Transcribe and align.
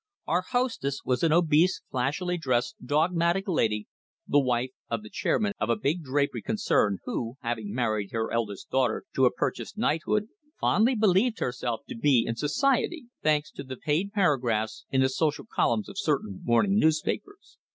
Our 0.25 0.41
hostess 0.41 1.01
was 1.05 1.21
an 1.21 1.31
obese, 1.31 1.83
flashily 1.91 2.35
dressed, 2.35 2.75
dogmatic 2.83 3.47
lady, 3.47 3.85
the 4.27 4.39
wife 4.39 4.71
of 4.89 5.03
the 5.03 5.11
chairman 5.11 5.53
of 5.59 5.69
a 5.69 5.75
big 5.75 6.01
drapery 6.01 6.41
concern 6.41 6.97
who, 7.05 7.35
having 7.43 7.71
married 7.71 8.09
her 8.11 8.31
eldest 8.31 8.71
daughter 8.71 9.03
to 9.13 9.25
a 9.25 9.31
purchased 9.31 9.77
knighthood, 9.77 10.29
fondly 10.59 10.95
believed 10.95 11.37
herself 11.37 11.81
to 11.87 11.95
be 11.95 12.25
in 12.27 12.35
society 12.35 13.09
thanks 13.21 13.51
to 13.51 13.63
the 13.63 13.77
"paid 13.77 14.11
paragraphs" 14.11 14.85
in 14.89 15.01
the 15.01 15.07
social 15.09 15.45
columns 15.45 15.87
of 15.87 15.99
certain 15.99 16.41
morning 16.45 16.79
newspapers. 16.79 17.59